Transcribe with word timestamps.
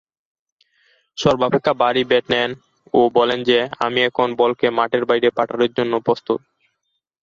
সর্বাপেক্ষা 1.17 1.73
ভারী 1.81 2.03
ব্যাট 2.09 2.25
নেন 2.33 2.49
ও 2.93 3.01
বলেন 3.17 3.39
যে, 3.49 3.57
আমি 3.85 3.99
এখন 4.09 4.27
বলকে 4.41 4.65
মাঠের 4.77 5.03
বাইরে 5.05 5.27
পাঠানোর 5.37 5.71
জন্য 5.77 5.93
প্রস্তুত। 6.05 6.39